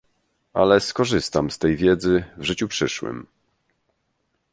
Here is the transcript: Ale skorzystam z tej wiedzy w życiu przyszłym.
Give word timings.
Ale 0.53 0.79
skorzystam 0.79 1.51
z 1.51 1.57
tej 1.57 1.75
wiedzy 1.77 2.23
w 2.37 2.43
życiu 2.43 2.67
przyszłym. 2.67 3.27